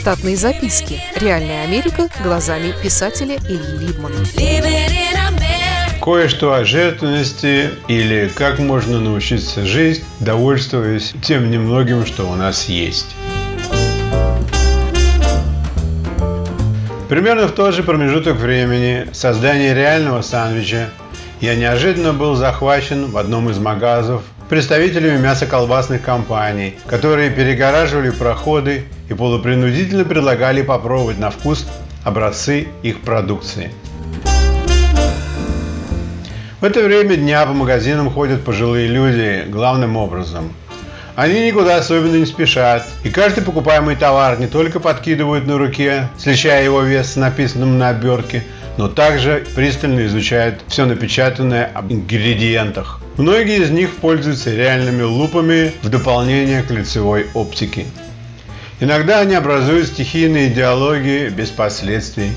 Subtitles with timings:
[0.00, 0.98] Штатные записки.
[1.14, 4.16] Реальная Америка глазами писателя Ильи Либмана.
[6.02, 13.14] Кое-что о жертвенности или как можно научиться жить, довольствуясь тем немногим, что у нас есть.
[17.10, 20.88] Примерно в тот же промежуток времени создания реального сандвича
[21.42, 29.14] я неожиданно был захвачен в одном из магазов представителями мясоколбасных компаний, которые перегораживали проходы и
[29.14, 31.68] полупринудительно предлагали попробовать на вкус
[32.02, 33.70] образцы их продукции.
[36.60, 40.52] В это время дня по магазинам ходят пожилые люди главным образом.
[41.14, 46.64] Они никуда особенно не спешат, и каждый покупаемый товар не только подкидывают на руке, сличая
[46.64, 48.42] его вес с написанным на обертке,
[48.78, 52.99] но также пристально изучают все напечатанное об ингредиентах.
[53.20, 57.84] Многие из них пользуются реальными лупами в дополнение к лицевой оптике.
[58.80, 62.32] Иногда они образуют стихийные диалоги без последствий.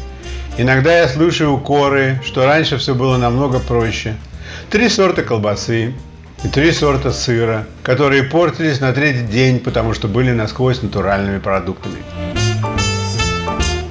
[0.58, 4.16] Иногда я слышу укоры, что раньше все было намного проще.
[4.70, 5.94] Три сорта колбасы
[6.44, 12.00] и три сорта сыра, которые портились на третий день, потому что были насквозь натуральными продуктами.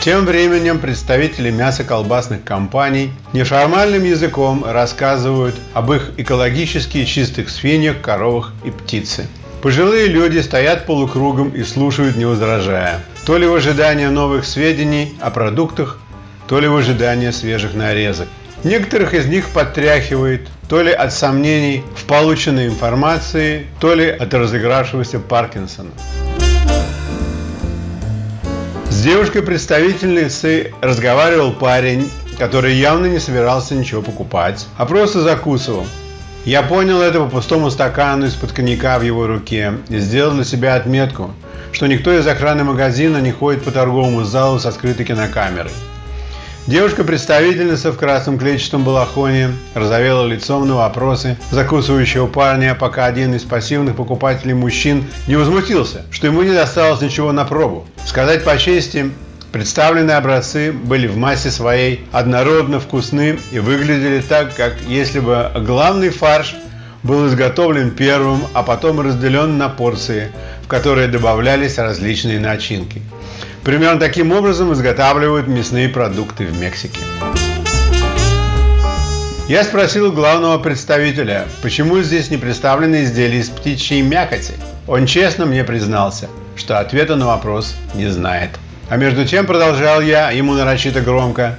[0.03, 8.73] Тем временем представители мясоколбасных компаний неформальным языком рассказывают об их экологически чистых свиньях, коровах и
[8.73, 9.29] птице.
[9.63, 12.99] Пожилые люди стоят полукругом и слушают, не возражая.
[13.25, 16.01] То ли в ожидании новых сведений о продуктах,
[16.49, 18.27] то ли в ожидании свежих нарезок.
[18.65, 25.21] Некоторых из них подтряхивает то ли от сомнений в полученной информации, то ли от разыгравшегося
[25.21, 25.93] Паркинсона.
[29.03, 32.09] С девушкой-представительницей разговаривал парень,
[32.39, 35.89] который явно не собирался ничего покупать, а просто закусывал.
[36.45, 40.77] Я понял это по пустому стакану из-под коньяка в его руке и сделал для себя
[40.77, 41.33] отметку,
[41.73, 45.73] что никто из охраны магазина не ходит по торговому залу со скрытой кинокамерой.
[46.69, 53.97] Девушка-представительница в красном клетчатом балахоне разовела лицом на вопросы закусывающего парня, пока один из пассивных
[53.97, 57.85] покупателей мужчин не возмутился, что ему не досталось ничего на пробу.
[58.05, 59.11] Сказать по чести,
[59.51, 66.11] представленные образцы были в массе своей однородно вкусны и выглядели так, как если бы главный
[66.11, 66.55] фарш
[67.03, 70.31] был изготовлен первым, а потом разделен на порции,
[70.63, 73.03] в которые добавлялись различные начинки.
[73.65, 76.99] Примерно таким образом изготавливают мясные продукты в Мексике.
[79.49, 84.55] Я спросил главного представителя, почему здесь не представлены изделия из птичьей мякоти.
[84.89, 88.51] Он честно мне признался, что ответа на вопрос не знает.
[88.89, 91.59] А между тем продолжал я, ему нарочито громко,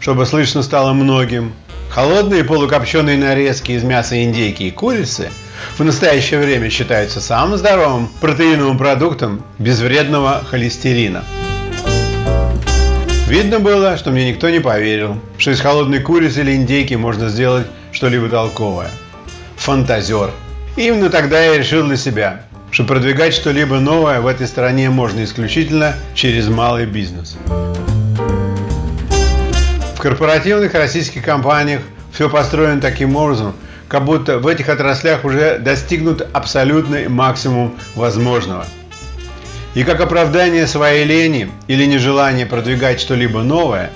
[0.00, 1.54] чтобы слышно стало многим.
[1.90, 5.30] Холодные полукопченые нарезки из мяса индейки и курицы
[5.78, 11.24] в настоящее время считаются самым здоровым протеиновым продуктом без вредного холестерина.
[13.34, 17.66] Видно было, что мне никто не поверил, что из холодной курицы или индейки можно сделать
[17.90, 18.86] что-либо толковое.
[19.56, 20.30] Фантазер.
[20.76, 25.96] Именно тогда я решил для себя, что продвигать что-либо новое в этой стране можно исключительно
[26.14, 27.36] через малый бизнес.
[29.96, 33.56] В корпоративных российских компаниях все построено таким образом,
[33.88, 38.64] как будто в этих отраслях уже достигнут абсолютный максимум возможного–
[39.74, 43.90] и как оправдание своей лени или нежелания продвигать что-либо новое,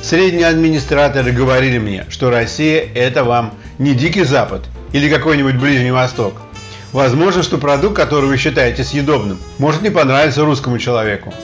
[0.00, 4.62] средние администраторы говорили мне, что Россия– это вам не Дикий Запад
[4.92, 6.34] или какой-нибудь Ближний Восток.
[6.92, 11.34] Возможно, что продукт, который вы считаете съедобным, может не понравиться русскому человеку.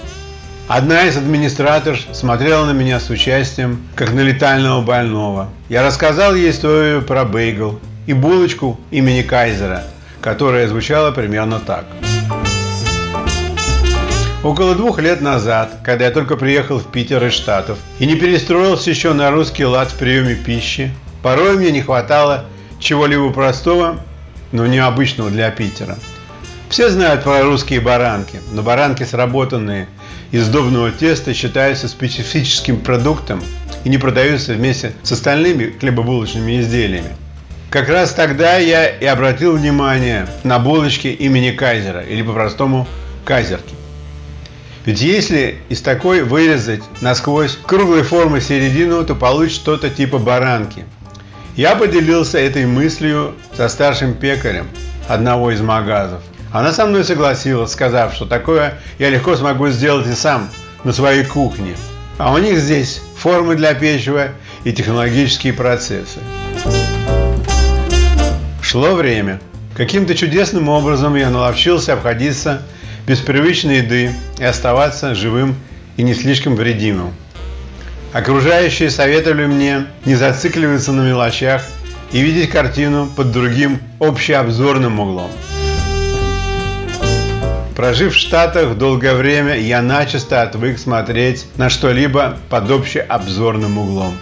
[0.69, 5.49] Одна из администраторов смотрела на меня с участием, как на летального больного.
[5.69, 9.83] Я рассказал ей историю про бейгл и булочку имени Кайзера,
[10.21, 11.87] которая звучала примерно так–
[14.43, 18.89] Около двух лет назад, когда я только приехал в Питер из Штатов и не перестроился
[18.89, 22.47] еще на русский лад в приеме пищи, порой мне не хватало
[22.79, 24.01] чего-либо простого,
[24.51, 25.99] но необычного для Питера.
[26.71, 29.89] Все знают про русские баранки, но баранки, сработанные
[30.31, 33.43] из сдобного теста, считаются специфическим продуктом
[33.85, 37.15] и не продаются вместе с остальными хлебобулочными изделиями.
[37.69, 42.89] Как раз тогда я и обратил внимание на булочки имени Кайзера, или по-простому
[43.27, 43.75] Кайзерки.
[44.87, 50.85] Ведь если из такой вырезать насквозь круглой формы середину, то получится что-то типа баранки.
[51.57, 54.69] Я поделился этой мыслью со старшим пекарем
[55.09, 56.23] одного из магазов.
[56.53, 60.49] Она со мной согласилась, сказав, что такое я легко смогу сделать и сам
[60.85, 61.77] на своей кухне.
[62.17, 64.29] А у них здесь формы для печива
[64.65, 66.19] и технологические процессы.
[68.63, 69.41] Шло время.
[69.77, 72.63] Каким-то чудесным образом я наловчился обходиться
[73.07, 75.57] без привычной еды и оставаться живым
[75.97, 77.13] и не слишком вредимым.
[78.13, 81.63] Окружающие советовали мне не зацикливаться на мелочах
[82.13, 85.31] и видеть картину под другим общеобзорным углом.
[87.77, 94.19] Прожив в Штатах долгое время, я начисто отвык смотреть на что-либо под общеобзорным углом.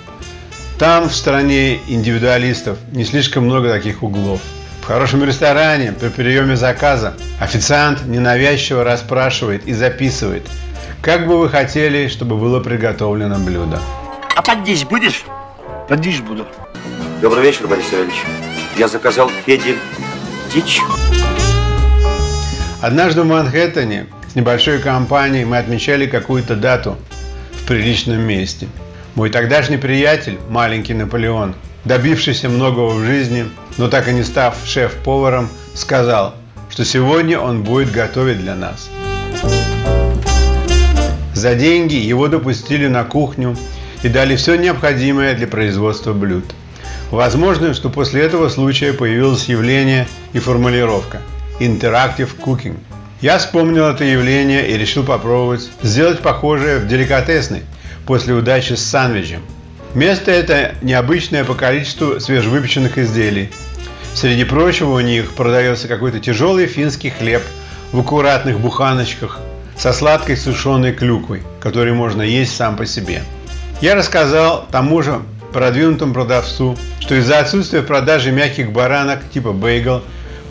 [0.79, 4.41] Там, в стране индивидуалистов, не слишком много таких углов.
[4.89, 10.49] В хорошем ресторане при приеме заказа официант ненавязчиво расспрашивает и записывает,
[11.03, 13.79] как бы вы хотели, чтобы было приготовлено блюдо.
[14.35, 15.25] А поддичь будешь?
[15.91, 16.47] Поддичь буду.
[17.21, 18.15] Добрый вечер, Борис Иванович.
[18.79, 19.77] Я заказал Феде
[20.55, 20.81] дичь.
[22.81, 26.97] Однажды в Манхэттене с небольшой компанией мы отмечали какую-то дату
[27.63, 28.69] в приличном месте.
[29.17, 33.47] Мой тогдашний приятель, маленький Наполеон, добившийся многого в жизни,
[33.77, 36.35] но так и не став шеф-поваром, сказал,
[36.71, 38.91] что сегодня он будет готовить для нас.
[41.35, 43.57] За деньги его допустили на кухню
[44.03, 46.45] и дали все необходимое для производства блюд.
[47.11, 51.21] Возможно, что после этого случая появилось явление и формулировка–
[51.61, 52.77] Interactive Cooking.
[53.21, 57.63] Я вспомнил это явление и решил попробовать сделать похожее в деликатесной
[58.07, 59.43] после удачи с сандвичем.
[59.95, 63.51] Место это необычное по количеству свежевыпеченных изделий.
[64.15, 67.43] Среди прочего у них продается какой-то тяжелый финский хлеб
[67.93, 69.39] в аккуратных буханочках
[69.77, 73.23] со сладкой сушеной клюквой, который можно есть сам по себе.
[73.81, 75.21] Я рассказал тому же
[75.53, 80.03] продвинутому продавцу, что из-за отсутствия продажи мягких баранок типа бейгл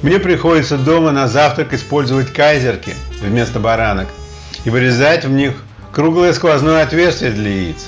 [0.02, 4.08] мне приходится дома на завтрак использовать кайзерки вместо баранок
[4.66, 5.54] и вырезать в них
[5.92, 7.88] круглое сквозное отверстие для яиц.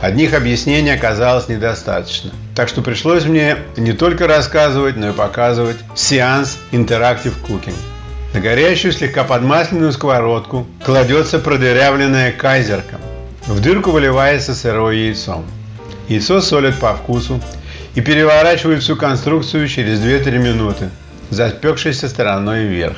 [0.00, 2.30] Одних объяснений оказалось недостаточно.
[2.54, 7.76] Так что пришлось мне не только рассказывать, но и показывать сеанс Interactive Cooking.
[8.34, 12.98] На горящую слегка подмасленную сковородку кладется продырявленная кайзерка.
[13.46, 15.42] В дырку выливается сырое яйцо.
[16.08, 17.40] Яйцо солят по вкусу
[17.94, 20.90] и переворачивают всю конструкцию через 2-3 минуты–
[21.30, 22.96] запекшейся стороной вверх.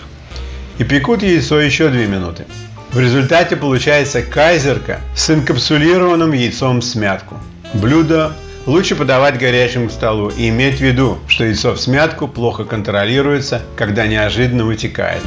[0.79, 2.45] И пекут яйцо еще 2 минуты.
[2.93, 7.37] В результате получается кайзерка с инкапсулированным яйцом в смятку.
[7.75, 8.33] Блюдо
[8.65, 13.63] лучше подавать горячим к столу и иметь в виду, что яйцо в смятку плохо контролируется,
[13.77, 15.23] когда неожиданно вытекает.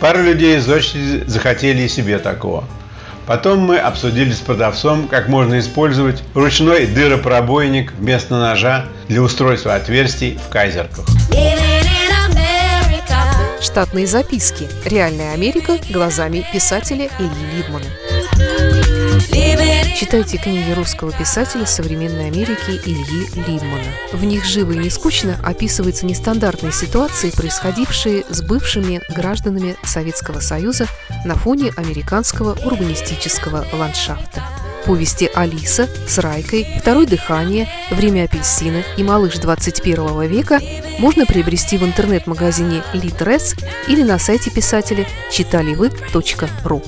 [0.00, 2.64] Пару людей из очереди захотели и себе такого.
[3.26, 10.38] Потом мы обсудили с продавцом, как можно использовать ручной дыропробойник вместо ножа для устройства отверстий
[10.44, 11.04] в кайзерках.
[13.60, 14.68] Штатные записки.
[14.86, 17.84] Реальная Америка глазами писателя Ильи Либмана.
[19.94, 23.92] Читайте книги русского писателя современной Америки Ильи Либмана.
[24.14, 30.86] В них живо и не скучно описываются нестандартные ситуации, происходившие с бывшими гражданами Советского Союза
[31.26, 34.42] на фоне американского урбанистического ландшафта.
[34.86, 40.58] Повести «Алиса» с Райкой, «Второе дыхание», «Время апельсина» и «Малыш 21 века»
[41.00, 43.56] можно приобрести в интернет-магазине «Литрес»
[43.88, 46.82] или на сайте писателя читаливы.ру.